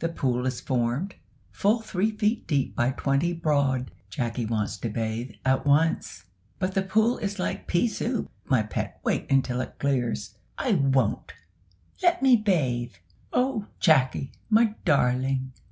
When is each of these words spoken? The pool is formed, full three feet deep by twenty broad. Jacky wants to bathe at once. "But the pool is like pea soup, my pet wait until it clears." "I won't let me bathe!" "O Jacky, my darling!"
The 0.00 0.08
pool 0.08 0.44
is 0.44 0.60
formed, 0.60 1.14
full 1.52 1.82
three 1.82 2.10
feet 2.10 2.48
deep 2.48 2.74
by 2.74 2.90
twenty 2.90 3.32
broad. 3.32 3.92
Jacky 4.10 4.44
wants 4.44 4.76
to 4.78 4.88
bathe 4.88 5.36
at 5.44 5.64
once. 5.64 6.24
"But 6.58 6.74
the 6.74 6.82
pool 6.82 7.16
is 7.18 7.38
like 7.38 7.68
pea 7.68 7.86
soup, 7.86 8.28
my 8.46 8.64
pet 8.64 8.98
wait 9.04 9.30
until 9.30 9.60
it 9.60 9.78
clears." 9.78 10.34
"I 10.58 10.72
won't 10.72 11.32
let 12.02 12.24
me 12.24 12.34
bathe!" 12.34 12.94
"O 13.32 13.68
Jacky, 13.78 14.32
my 14.50 14.74
darling!" 14.84 15.52